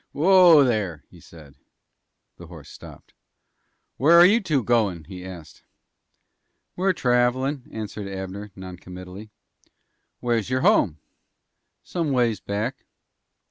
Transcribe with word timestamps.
"Whoa, 0.13 0.63
there," 0.63 1.03
he 1.11 1.19
said. 1.19 1.53
The 2.37 2.47
horse 2.47 2.69
stopped. 2.71 3.13
"Where 3.97 4.17
are 4.17 4.25
you 4.25 4.41
two 4.41 4.63
goin'?" 4.63 5.03
he 5.03 5.23
asked. 5.23 5.63
"We're 6.75 6.93
travelin'," 6.93 7.69
answered 7.71 8.07
Abner, 8.07 8.51
noncommittally. 8.55 9.29
"Where's 10.19 10.49
your 10.49 10.61
home?" 10.61 10.97
"Some 11.83 12.11
ways 12.13 12.39
back." 12.39 12.83